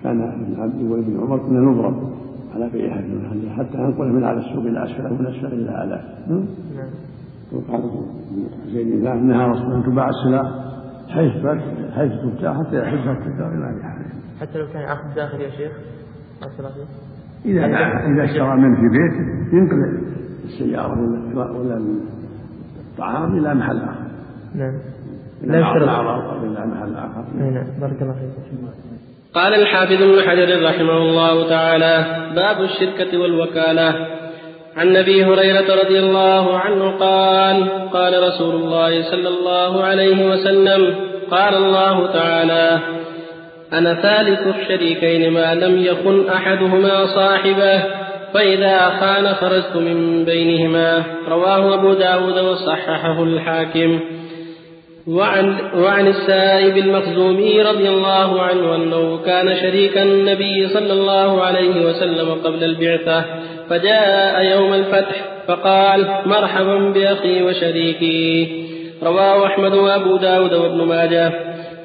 كان 0.04 0.22
ابن 0.22 0.62
عبد 0.62 0.82
وابن 0.82 1.20
عمر 1.20 1.38
كنا 1.38 1.60
نضرب 1.60 2.14
على 2.56 2.70
بيعها 2.70 3.02
في 3.02 3.08
المحل 3.08 3.50
حتى 3.50 3.78
ننقله 3.78 4.08
من 4.08 4.24
على 4.24 4.40
السوق 4.40 4.64
إلى 4.66 4.84
أسفل 4.84 5.06
ومن 5.06 5.28
أسفل 5.28 5.54
إلى 5.54 5.70
أعلى 5.70 6.04
نعم. 6.28 6.46
وقال 7.52 7.84
زيد 8.68 8.88
الله 8.88 9.14
انها 9.14 9.48
رسول 9.48 9.74
أن 9.74 9.84
تباع 9.84 10.10
السلع 10.10 10.68
حيث 11.08 11.46
حيث 11.96 12.12
تبتاع 12.22 12.64
حتى 12.64 12.78
يحبها 12.78 13.12
التجار 13.12 13.52
إلى 13.52 13.76
بيعها 13.76 13.98
حتى 14.42 14.60
لو 14.60 14.66
كان 14.74 14.84
عقد 14.84 15.16
داخلي 15.16 15.44
يا 15.44 15.50
شيخ 15.50 15.72
أصل 16.42 16.64
فيه. 16.74 17.52
إذا 17.52 17.66
اذا 18.14 18.24
اشترى 18.24 18.58
منه 18.58 18.76
في 18.76 18.98
بيته 18.98 19.56
ينقل 19.56 20.02
السيارة 20.44 21.00
ولا 21.36 21.82
الطعام 22.92 23.38
إلى 23.38 23.54
محل 23.54 23.78
آخر 23.78 24.08
نعم. 24.56 24.74
لا 25.44 25.60
يشترط. 25.60 25.88
نعم 25.88 27.67
بارك 27.82 28.01
الله 28.01 28.13
فيك. 28.13 28.88
قال 29.34 29.53
الحافظ 29.53 30.01
ابن 30.01 30.22
حجر 30.29 30.63
رحمه 30.65 30.98
الله 30.98 31.50
تعالى 31.50 32.06
باب 32.36 32.62
الشركة 32.62 33.17
والوكالة 33.17 34.08
عن 34.77 34.96
أبي 34.96 35.25
هريرة 35.25 35.84
رضي 35.84 36.00
الله 36.00 36.58
عنه 36.58 36.91
قال 36.91 37.70
قال 37.94 38.24
رسول 38.24 38.56
الله 38.56 39.03
صلى 39.12 39.27
الله 39.27 39.84
عليه 39.84 40.29
وسلم 40.29 40.96
قال 41.32 41.56
الله 41.56 42.08
تعالى 42.13 42.79
أنا 43.74 44.01
ثالث 44.01 44.56
الشريكين 44.56 45.34
ما 45.34 45.56
لم 45.56 45.79
يخن 45.79 46.29
أحدهما 46.29 47.06
صاحبه 47.06 47.84
فإذا 48.34 48.89
خان 48.89 49.34
خرجت 49.34 49.75
من 49.75 50.25
بينهما 50.25 51.03
رواه 51.27 51.74
أبو 51.74 51.94
داود 51.94 52.39
وصححه 52.39 53.24
الحاكم 53.24 54.00
وعن, 55.08 55.58
وعن 55.76 56.08
السائب 56.08 56.78
المخزومي 56.78 57.62
رضي 57.62 57.90
الله 57.90 58.42
عنه 58.42 58.76
أنه 58.76 59.18
كان 59.26 59.56
شريك 59.62 59.98
النبي 59.98 60.68
صلى 60.68 60.94
الله 60.94 61.42
عليه 61.42 61.86
وسلم 61.86 62.34
قبل 62.44 62.64
البعثة 62.64 63.26
فجاء 63.70 64.44
يوم 64.44 64.74
الفتح 64.74 65.26
فقال 65.48 66.08
مرحبا 66.26 66.78
بأخي 66.78 67.44
وشريكي 67.44 68.48
رواه 69.04 69.46
أحمد 69.46 69.74
وأبو 69.74 70.18
داود 70.18 70.54
وابن 70.54 70.84
ماجه. 70.84 71.32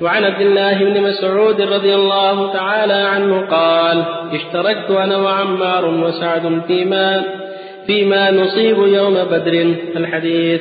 وعن 0.01 0.25
عبد 0.25 0.41
الله 0.41 0.85
بن 0.85 1.01
مسعود 1.01 1.61
رضي 1.61 1.95
الله 1.95 2.53
تعالى 2.53 2.93
عنه 2.93 3.47
قال 3.51 4.05
اشتركت 4.33 4.91
أنا 4.91 5.17
وعمار 5.17 5.85
وسعد 5.87 6.63
فيما 6.67 7.23
فيما 7.87 8.31
نصيب 8.31 8.79
يوم 8.79 9.15
بدر. 9.15 9.75
الحديث 9.97 10.61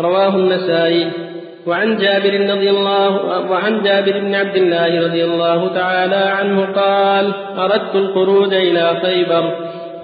رواه 0.00 0.36
النسائي. 0.36 1.27
وعن 1.68 1.96
جابر 1.96 2.34
رضي 2.50 2.70
الله 2.70 3.10
وعن 3.50 3.82
جابر 3.82 4.20
بن 4.20 4.34
عبد 4.34 4.56
الله 4.56 5.06
رضي 5.06 5.24
الله 5.24 5.74
تعالى 5.74 6.16
عنه 6.16 6.64
قال 6.64 7.34
أردت 7.58 7.94
الخروج 7.94 8.54
إلى 8.54 9.00
خيبر 9.02 9.44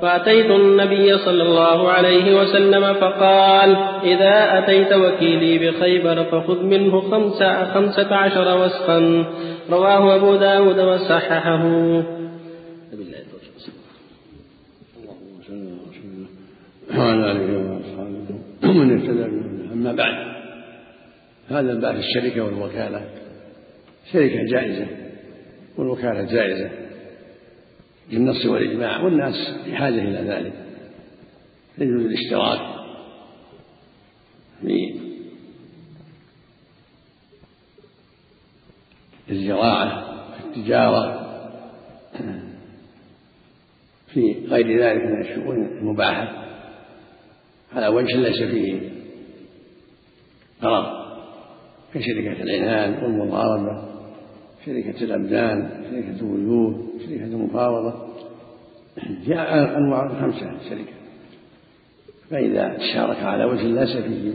فأتيت 0.02 0.50
النبي 0.50 1.18
صلى 1.18 1.42
الله 1.42 1.90
عليه 1.90 2.40
وسلم 2.40 2.94
فقال 2.94 3.76
إذا 4.04 4.59
أتيت 4.59 4.92
وكيلي 4.92 5.59
بخيبر 5.59 6.25
فخذ 6.25 6.62
منه 6.62 7.00
خمسة, 7.00 7.75
خمسة 7.75 8.14
عشر 8.14 8.59
وسخا 8.62 9.25
رواه 9.71 10.16
أبو 10.16 10.37
داود 10.37 10.78
وصححه. 10.78 11.64
وعلى 16.99 17.33
آله 17.33 17.50
وأصحابه 17.71 18.28
ومن 18.64 18.99
اهتدى 18.99 19.26
أما 19.73 19.92
بعد 19.92 20.34
هذا 21.49 21.73
الباب 21.73 21.95
في 21.95 22.01
الشركة 22.01 22.41
والوكالة. 22.45 23.09
شركه 24.13 24.45
جائزة 24.53 24.87
والوكالة 25.77 26.23
جائزة 26.23 26.71
بالنص 28.11 28.47
والإجماع 28.47 29.03
والناس 29.03 29.35
بحاجة 29.67 30.01
إلى 30.01 30.19
ذلك. 30.19 30.53
يجوز 31.79 32.05
الاشتراك 32.05 32.75
في 34.61 35.01
الزراعة 39.31 40.15
في 40.35 40.47
التجارة 40.47 41.25
في 44.07 44.47
غير 44.49 44.81
ذلك 44.83 45.03
من 45.03 45.21
الشؤون 45.21 45.67
المباحة. 45.67 46.45
على 47.73 47.89
وجه 47.89 48.17
ليس 48.17 48.43
فيه 48.43 48.91
ضرر. 50.63 51.03
كشركة 51.95 52.43
العنان 52.43 53.05
والمضاربة 53.05 53.85
شركة 54.67 55.05
الأبدان 55.05 55.71
شركة 55.91 56.21
الوجوه 56.21 56.87
شركة 57.01 57.25
المفاوضة. 57.25 57.95
في 59.25 59.35
أنواع 59.77 60.21
خمسة 60.21 60.51
شركة. 60.69 60.95
فإذا 62.31 62.77
تشارك 62.79 63.23
على 63.23 63.45
وجه 63.45 63.63
ليس 63.63 63.97
فيه 63.97 64.33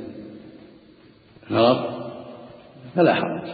غرض 1.52 2.12
فلا 2.96 3.14
حرج. 3.14 3.50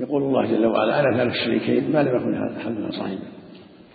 يقول 0.00 0.22
الله 0.22 0.46
جل 0.46 0.66
وعلا 0.66 1.00
أنا 1.00 1.16
ثالث 1.16 1.34
الشريكين 1.34 1.92
ما 1.92 2.02
لم 2.02 2.16
يكن 2.16 2.34
احدنا 2.34 2.90
صاحبا 2.90 3.18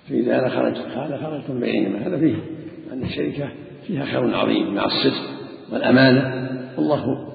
فإذا 0.10 0.40
أنا 0.40 0.50
خرجت 0.50 0.78
قال 0.78 1.20
خرجتم 1.20 1.60
بينهما 1.60 2.08
هذا 2.08 2.18
فيه 2.18 2.36
أن 2.94 3.04
الشركة 3.04 3.50
فيها 3.88 4.06
خير 4.06 4.36
عظيم 4.36 4.76
مع 4.76 4.86
الصدق 4.86 5.30
والأمانة 5.72 6.41
والله 6.78 7.28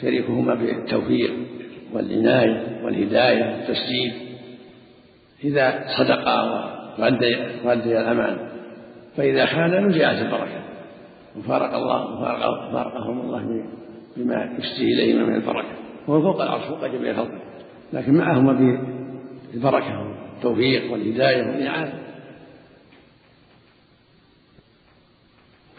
شريكهما 0.00 0.54
بالتوفيق 0.54 1.32
والعناية 1.92 2.84
والهداية 2.84 3.44
والتسديد 3.44 4.12
إذا 5.44 5.84
صدقا 5.98 6.64
وأديا 7.64 8.00
الأمان 8.00 8.36
فإذا 9.16 9.46
خان 9.46 9.86
نزعت 9.86 10.16
البركة. 10.26 10.64
وفارق 11.38 11.74
الله 11.74 12.14
وفارق 12.14 12.72
فارقهم 12.72 13.20
الله 13.20 13.64
بما 14.16 14.56
يشتهي 14.58 14.92
إليهما 14.92 15.26
من 15.26 15.34
البركة. 15.34 15.68
وهو 16.08 16.22
فوق 16.22 16.42
العرش 16.42 16.64
فوق 16.64 16.86
جميع 16.86 17.14
خلقه. 17.14 17.38
لكن 17.92 18.14
معهما 18.14 18.78
بالبركة 19.52 20.14
والتوفيق 20.34 20.92
والهداية 20.92 21.42
والإعانة. 21.42 22.03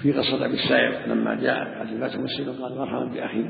في 0.05 0.11
قصة 0.11 0.45
أبي 0.45 0.53
السائب 0.53 1.09
لما 1.09 1.35
جاء 1.35 1.63
بعد 1.63 1.87
فات 1.99 2.19
مسلم 2.19 2.63
قال 2.63 2.77
مرحبا 2.77 3.05
بأخي 3.05 3.45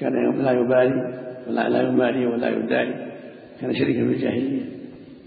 كان 0.00 0.42
لا 0.42 0.52
يبالي 0.52 1.18
ولا 1.46 1.68
لا 1.68 1.82
يمالي 1.82 2.26
ولا 2.26 2.48
يداري 2.48 3.12
كان 3.60 3.74
شريكا 3.74 4.04
في 4.06 4.12
الجاهلية. 4.12 4.62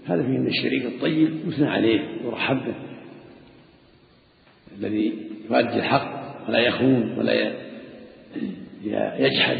هذا 0.06 0.22
فيه 0.22 0.36
أن 0.36 0.46
الشريك 0.46 0.84
الطيب 0.84 1.48
يثنى 1.48 1.68
عليه 1.68 2.00
ويرحب 2.24 2.56
به 2.56 2.74
الذي 4.78 5.28
يؤدي 5.50 5.76
الحق 5.76 6.48
ولا 6.48 6.58
يخون 6.58 7.18
ولا 7.18 7.52
يجحد. 9.18 9.58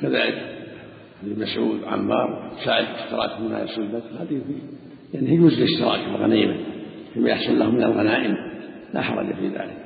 كذلك 0.00 0.68
ابن 1.22 1.42
مسعود 1.42 1.82
وعمار 1.82 2.52
سعد 2.64 2.84
اشتراك 2.84 3.40
من 3.40 3.48
بدر 3.88 4.22
هذه 4.22 4.42
يعني 5.14 5.34
يجوز 5.34 5.52
الاشتراك 5.52 6.00
في 6.00 6.06
الغنيمة 6.06 6.56
فيما 7.14 7.30
يحصل 7.30 7.58
له 7.58 7.70
من 7.70 7.82
الغنائم 7.82 8.36
لا 8.94 9.02
حرج 9.02 9.34
في 9.34 9.48
ذلك. 9.48 9.84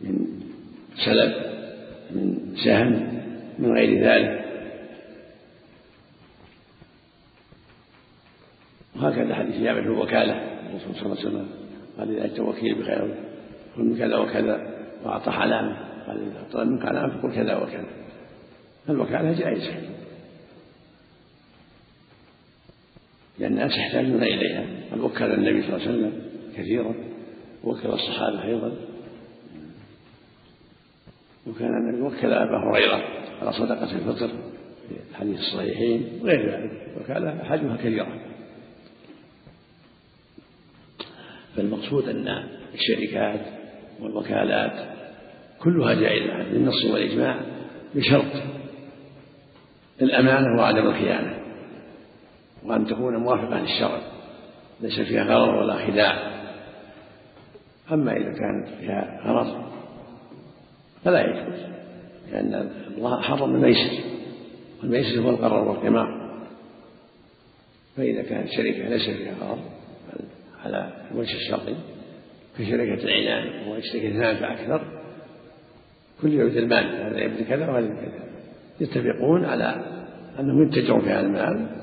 من 0.00 0.26
سلب 1.04 1.32
من 2.10 2.54
سهم 2.64 3.22
من 3.58 3.72
غير 3.72 4.04
ذلك. 4.04 4.42
وهكذا 8.96 9.34
حديث 9.34 9.56
جابر 9.56 9.82
في 9.82 9.88
الوكالة 9.88 10.32
الرسول 10.70 10.94
صلى 10.94 11.06
الله 11.06 11.18
عليه 11.18 11.28
وسلم 11.28 11.48
قال 11.98 12.16
إذا 12.16 12.24
أتى 12.24 12.40
وكيل 12.40 12.74
بخير 12.74 13.14
قل 13.76 13.98
كذا 13.98 14.16
وكذا 14.16 14.84
وأعطى 15.04 15.30
علامة 15.30 15.76
قال 16.06 16.20
إذا 16.20 16.46
طلب 16.52 16.68
منك 16.68 16.84
علامة 16.84 17.18
فقل 17.18 17.34
كذا 17.34 17.56
وكذا. 17.56 17.86
الوكالة 18.88 19.32
جائزة. 19.32 19.91
لأن 23.38 23.52
الناس 23.52 23.78
يحتاجون 23.78 24.22
إليها. 24.22 24.66
قد 24.92 25.00
وكل 25.00 25.24
النبي 25.24 25.62
صلى 25.62 25.76
الله 25.76 25.88
عليه 25.88 25.98
وسلم 25.98 26.22
كثيرا 26.56 26.94
ووكل 27.64 27.88
الصحابة 27.88 28.44
أيضا. 28.44 28.72
وكان 31.46 31.68
النبي 31.68 32.02
وكل 32.02 32.32
أبا 32.32 32.70
هريرة 32.70 33.04
على 33.42 33.52
صدقة 33.52 33.92
الفطر 33.92 34.28
في 34.88 34.94
الحديث 35.10 35.38
الصحيحين 35.38 36.18
وغير 36.22 36.50
ذلك. 36.50 36.70
وكالة 37.00 37.44
حجمها 37.44 37.76
كثيرة 37.76 38.20
فالمقصود 41.56 42.08
أن 42.08 42.48
الشركات 42.74 43.40
والوكالات 44.00 44.88
كلها 45.60 45.94
جائزة 45.94 46.52
بالنص 46.52 46.84
والإجماع 46.84 47.40
بشرط 47.94 48.42
الأمانة 50.02 50.58
وعدم 50.58 50.86
الخيانة. 50.86 51.41
وأن 52.64 52.86
تكون 52.86 53.16
موافقة 53.16 53.60
للشرع. 53.60 54.00
ليس 54.80 55.00
فيها 55.00 55.24
غرض 55.24 55.62
ولا 55.62 55.86
خداع 55.86 56.32
أما 57.92 58.12
إذا 58.12 58.32
كانت 58.32 58.68
فيها 58.80 59.20
غرض 59.24 59.62
فلا 61.04 61.20
يجوز 61.20 61.60
لأن 62.32 62.70
الله 62.96 63.22
حرم 63.22 63.54
الميسر. 63.54 64.04
والميسر 64.80 65.20
هو 65.20 65.30
القرار 65.30 65.68
والقمار. 65.68 66.22
فإذا 67.96 68.22
كانت 68.22 68.48
شركة 68.48 68.88
ليس 68.88 69.10
فيها 69.10 69.34
غرض 69.40 69.60
على 70.64 70.92
الوجه 71.12 71.34
الشرعي 71.34 71.76
كشركة 72.58 73.04
العنان 73.04 73.68
ويشترك 73.68 74.04
اثنان 74.04 74.36
فأكثر 74.36 74.84
كل 76.22 76.34
يعود 76.34 76.56
المال 76.56 76.84
هذا 76.84 77.20
يبذل 77.20 77.44
كذا 77.48 77.70
وهذا 77.70 77.86
كذا. 77.86 78.22
يتفقون 78.80 79.44
على 79.44 79.84
أنهم 80.40 80.62
يتجرون 80.62 81.00
في 81.00 81.10
هذا 81.10 81.26
المال 81.26 81.81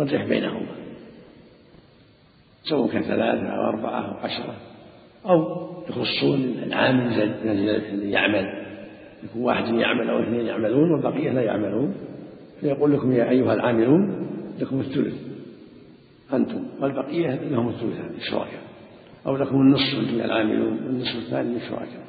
والربح 0.00 0.24
بينهما. 0.24 0.66
سواء 2.62 2.88
كان 2.88 3.02
ثلاثة 3.02 3.46
أو 3.46 3.68
أربعة 3.68 4.00
أو 4.00 4.14
عشرة. 4.14 4.54
أو 5.26 5.70
يخصون 5.88 6.40
العامل 6.62 7.22
الذي 7.44 8.10
يعمل. 8.10 8.46
يكون 9.24 9.42
واحد 9.42 9.74
يعمل 9.74 10.10
أو 10.10 10.22
اثنين 10.22 10.46
يعملون 10.46 10.92
والبقية 10.92 11.30
لا 11.30 11.42
يعملون. 11.42 11.94
فيقول 12.60 12.92
لكم 12.92 13.12
يا 13.12 13.30
أيها 13.30 13.54
العاملون 13.54 14.26
لكم 14.60 14.80
الثلث. 14.80 15.14
أنتم. 16.32 16.64
والبقية 16.80 17.34
لهم 17.34 17.68
الثلثان 17.68 18.10
الشركاء 18.18 18.62
أو 19.26 19.36
لكم 19.36 19.60
النصف 19.60 19.98
أنتم 19.98 20.20
العاملون 20.24 20.72
والنصف 20.72 21.16
الثاني 21.16 21.54
للشركاء 21.54 22.04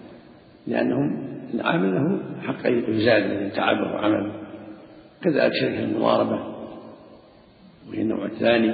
لأنهم 0.67 1.23
العامل 1.53 1.95
له 1.95 2.19
حق 2.41 2.65
يزاد 2.65 3.43
من 3.43 3.51
تعبه 3.51 3.93
وعمله. 3.93 4.31
كذلك 5.21 5.51
شركة 5.61 5.83
المضاربة. 5.83 6.50
وهي 7.89 8.01
النوع 8.01 8.25
الثاني 8.25 8.73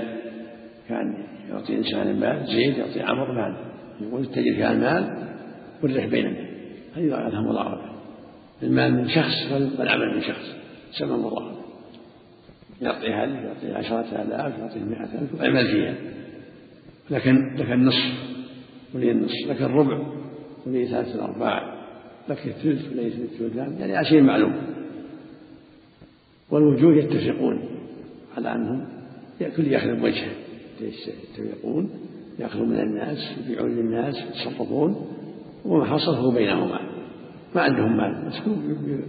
كان 0.89 1.17
يعطي 1.49 1.77
إنسان 1.77 2.07
المال 2.07 2.45
زيد 2.47 2.77
يعطي 2.77 3.01
عمر 3.01 3.31
مال. 3.31 3.55
يقول 4.01 4.23
اتجر 4.23 4.55
فيها 4.55 4.71
المال 4.71 5.27
والربح 5.83 6.05
بيننا 6.05 6.47
هذه 6.95 7.05
لها 7.05 7.41
مضاربة 7.41 7.91
المال 8.63 8.93
من 8.93 9.09
شخص 9.09 9.51
والعمل 9.79 10.15
من 10.15 10.21
شخص. 10.21 10.55
سمى 10.91 11.17
مضاربة 11.17 11.57
يعطي 12.81 13.07
هذه 13.07 13.45
يعطي 13.45 13.73
عشرة 13.73 14.21
آلاف 14.21 14.59
يعطي 14.59 14.79
مئة 14.79 15.21
ألف 15.21 15.41
ويعمل 15.41 15.67
فيها. 15.67 15.95
لكن 17.09 17.55
لك 17.55 17.71
النصف 17.71 18.13
ولي 18.93 19.11
النصف 19.11 19.49
لك 19.49 19.61
الربع 19.61 19.99
ولي 20.65 20.87
ثلاثة 20.87 21.15
الأرباع 21.15 21.77
لك 22.29 22.47
الثلث 22.47 22.91
وليس 22.91 23.13
الثلثان. 23.15 23.77
يعني 23.79 24.05
شيء 24.05 24.21
معلوم. 24.21 24.53
والوجوه 26.51 26.95
يتفقون 26.95 27.69
على 28.37 28.55
أنهم 28.55 28.96
كل 29.39 29.67
يأخذ 29.67 29.95
بوجهه 29.95 30.31
يتفقون 30.81 31.89
يأخذوا 32.39 32.65
من 32.65 32.79
الناس 32.79 33.17
يبيعون 33.45 33.75
للناس 33.75 34.15
يتصرفون 34.17 35.07
وما 35.65 35.85
حصل 35.85 36.15
هو 36.15 36.31
بينهما. 36.31 36.79
ما 37.55 37.61
عندهم 37.61 37.97
مال 37.97 38.25
بس 38.27 38.33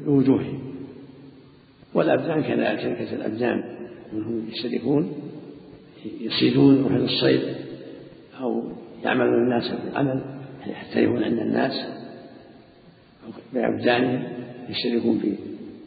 بوجوههم 0.05 0.61
والأبدان 1.95 2.43
كذلك 2.43 2.81
شركة 2.81 3.15
الأبدان 3.15 3.65
منهم 4.13 4.49
يشتركون 4.49 5.13
يصيدون 6.21 6.77
يروحون 6.77 7.05
الصيد 7.05 7.41
أو 8.41 8.63
يعملون 9.05 9.45
الناس 9.45 9.73
بالعمل 9.85 10.23
يحترفون 10.67 11.25
عند 11.25 11.39
الناس. 11.39 11.87
بأبدانهم 13.55 14.23
يشتركون 14.69 15.19
في 15.19 15.35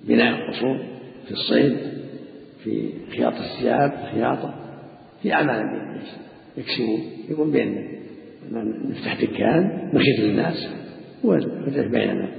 بناء 0.07 0.35
القصور 0.35 0.77
في 1.25 1.31
الصيد. 1.31 1.77
في 2.63 2.89
خياطة 3.11 3.39
الثياب 3.39 3.91
خياطة 4.13 4.53
في 5.21 5.33
أعمال 5.33 5.63
يكسبون 6.57 6.99
يقول 7.29 7.51
بيننا 7.51 8.01
نفتح 8.89 9.21
دكان 9.21 9.89
نخيط 9.93 10.19
للناس 10.19 10.67
والفتح 11.23 11.87
بيننا 11.87 12.29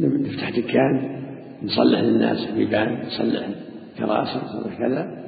نفتح 0.00 0.50
دكان 0.50 1.20
نصلح 1.62 2.00
للناس 2.00 2.50
بيبان 2.56 3.06
نصلح 3.06 3.48
كراسي 3.98 4.38
نصلح 4.38 4.78
كذا 4.78 5.24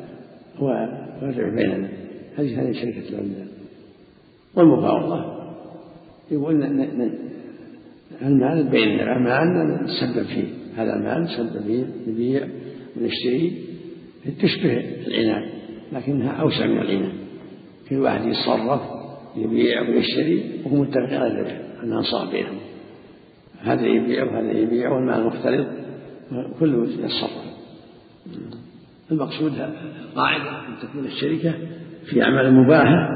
ونرجع 0.60 1.48
بيننا 1.48 1.88
هذه 2.38 2.62
هذه 2.62 2.72
شركة 2.72 3.08
العمال 3.08 3.48
والمفاوضة. 4.54 5.42
يقول 6.30 6.62
المال 8.22 8.68
بيننا 8.68 9.16
المال 9.16 9.84
نسبب 9.84 10.22
فيه. 10.22 10.48
هذا 10.76 10.96
المال 10.96 11.22
نسبب 11.22 11.62
فيه 11.66 11.84
نبيع 12.06 12.48
ونشتري 12.96 13.61
تشبه 14.24 14.84
العنان 15.06 15.48
لكنها 15.92 16.30
أوسع 16.30 16.66
من 16.66 16.78
العنان 16.78 17.12
كل 17.88 17.96
واحد 17.96 18.26
يتصرف 18.26 18.80
يبيع 19.36 19.80
ويشتري 19.80 20.60
وهم 20.64 20.80
متفقين 20.80 21.18
على 21.18 21.26
الربح 21.26 21.60
الأنصار 21.82 22.30
بينهم 22.30 22.58
هذا 23.62 23.86
يبيع 23.86 24.24
وهذا 24.24 24.52
يبيع 24.52 24.90
والمال 24.90 25.26
مختلط 25.26 25.66
كله 26.60 26.88
يتصرف. 26.88 27.52
المقصود 29.10 29.52
قاعدة 30.14 30.66
أن 30.68 30.74
تكون 30.82 31.04
الشركة 31.04 31.54
في 32.06 32.22
أعمال 32.22 32.54
مباحة 32.54 33.08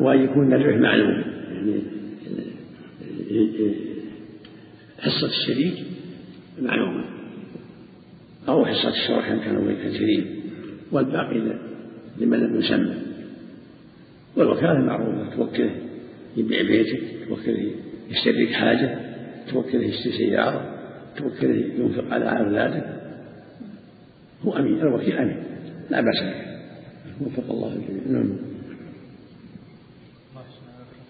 وأن 0.00 0.24
يكون 0.24 0.52
الربح 0.52 0.76
معلوم. 0.76 1.24
يعني 1.50 1.82
حصة 4.98 5.26
الشريك 5.26 5.74
معلومة 6.62 7.04
أو 8.48 8.66
حصة 8.66 8.88
الشركاء 8.88 9.32
إن 9.32 9.40
كانوا 9.40 9.72
كثيرين 9.72 10.37
والباقي 10.92 11.58
لمن 12.18 12.38
لم 12.38 12.60
يسمى. 12.60 12.94
والوكالة 14.36 14.78
معروفة 14.78 15.36
توكله 15.36 15.76
يبيع 16.36 16.62
بيتك 16.62 17.28
توكله 17.28 17.70
يشتري 18.10 18.44
لك 18.44 18.52
حاجة 18.52 18.98
توكله 19.50 19.84
يشتري 19.84 20.12
سيارة 20.12 20.78
توكله 21.16 21.54
ينفق 21.78 22.14
على 22.14 22.24
أولادك. 22.24 23.00
هو 24.44 24.56
أمين 24.56 24.80
الوكيل 24.80 25.18
أمين 25.18 25.44
لا 25.90 26.00
بأس 26.00 26.22
به. 26.22 26.48
وفق 27.26 27.50
الله 27.50 27.72
الجميع. 27.72 28.02
نعم. 28.06 28.38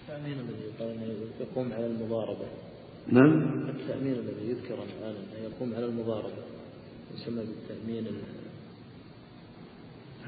التأمين 0.01 0.37
الذي 0.39 1.29
يقوم 1.39 1.73
على 1.73 1.85
المضاربة. 1.85 2.45
نعم. 3.07 3.69
التأمين 3.69 4.13
الذي 4.13 4.49
يذكر 4.49 4.73
الآن 4.73 5.15
يقوم 5.43 5.73
على 5.75 5.85
المضاربة 5.85 6.43
يسمى 7.15 7.43
بالتأمين 7.45 8.05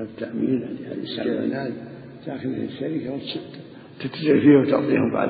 التأمين 0.02 0.64
الإنسان 0.92 1.74
تأخذ 2.26 2.50
الشركة 2.50 3.14
وتتجر 3.14 4.40
فيه 4.42 4.58
وتعطيهم 4.58 5.14
بعد 5.14 5.30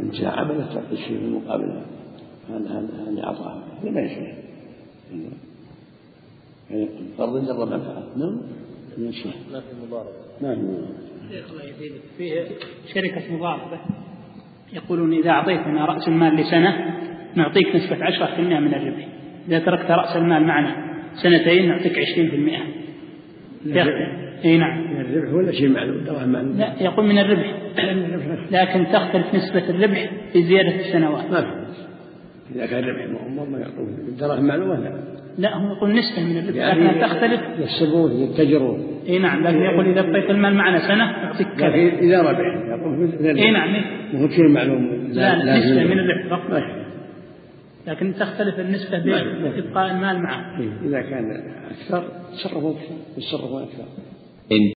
انتهاء 0.00 0.38
عمله 0.38 0.74
تعطي 0.74 0.96
شيء 0.96 1.18
في 1.18 1.24
المقابل 1.24 1.82
هذا 2.48 2.68
هذا 2.70 3.08
اللي 3.08 3.24
أعطاه. 3.24 3.62
هذا 3.82 3.90
ما 3.90 4.00
يصلح 4.00 4.34
يعني 6.70 6.88
فرض 7.18 7.46
جر 7.46 7.66
منفعة 7.66 8.06
نعم؟ 8.16 8.42
ما 8.98 9.08
يصلح 9.08 9.34
ما 9.52 9.60
في 9.60 9.66
مضاربة. 9.86 10.10
ما 10.42 10.54
في 10.54 10.60
مضاربة. 10.60 11.10
الله 11.30 12.00
فيه 12.18 12.44
شركة 12.94 13.36
مضاربة 13.36 13.80
يقولون 14.72 15.14
إذا 15.14 15.30
أعطيتنا 15.30 15.84
رأس 15.84 16.08
المال 16.08 16.36
لسنة 16.36 17.00
نعطيك 17.34 17.76
نسبة 17.76 18.04
عشرة 18.04 18.34
في 18.34 18.40
المئة 18.40 18.58
من 18.58 18.74
الربح. 18.74 19.08
إذا 19.48 19.58
تركت 19.58 19.90
رأس 19.90 20.16
المال 20.16 20.42
معنا 20.42 20.90
سنتين 21.22 21.68
نعطيك 21.68 21.92
20% 21.92 21.96
يختلف 21.96 22.89
إي 24.44 24.58
نعم. 24.58 24.94
من 24.94 25.00
الربح 25.00 25.34
ولا 25.34 25.52
شيء 25.52 25.68
معلوم 25.68 26.04
دراهم 26.04 26.28
معلوم 26.28 26.58
لا 26.58 26.72
يقول 26.80 27.06
من 27.06 27.18
الربح. 27.18 27.54
لكن 28.50 28.86
تختلف 28.92 29.34
نسبة 29.34 29.70
الربح 29.70 30.10
بزيادة 30.34 30.74
السنوات. 30.80 31.30
ما 31.30 31.40
في. 31.40 31.60
إذا 32.54 32.66
كان 32.66 32.84
ربح 32.84 33.06
ما 33.50 33.58
يعطون 33.58 33.88
الدراهم 34.08 34.44
معلومة 34.44 34.74
لا. 34.74 34.92
لا 35.38 35.56
هو 35.56 35.76
يقول 35.76 35.90
نسبة 35.90 36.24
من 36.24 36.38
الربح 36.38 36.56
يعني 36.56 36.84
لكنها 36.84 37.06
تختلف. 37.06 37.40
يكسبون 37.58 38.12
يتجرون. 38.12 38.86
إي 39.08 39.18
نعم 39.18 39.46
لكن 39.46 39.62
يقول 39.62 39.88
إذا 39.88 40.02
بقيت 40.02 40.30
المال 40.30 40.54
معنا 40.54 40.78
سنة 40.78 41.04
يعطيك 41.04 41.48
كذا. 41.58 41.74
إذا 41.74 42.22
ربح. 42.22 42.38
إي 43.24 43.50
نعم. 43.50 43.72
ما 44.12 44.22
هو 44.22 44.28
شيء 44.28 44.48
معلوم. 44.48 45.08
لا 45.12 45.44
لازم 45.44 45.78
نسبة 45.78 45.94
من 45.94 45.98
الربح 45.98 46.26
فقط. 46.30 46.52
يحتاج. 46.52 46.79
لكن 47.86 48.14
تختلف 48.14 48.60
النسبة 48.60 48.98
ما- 48.98 49.50
بإبقاء 49.50 49.90
المال 49.90 50.22
معه. 50.22 50.60
إيه، 50.60 50.72
إذا 50.88 51.00
كان 51.02 51.54
أكثر 51.70 52.08
تصرفوا 52.32 52.70
أكثر 52.70 52.94
يتصرفون 53.18 53.62
أكثر. 53.62 53.84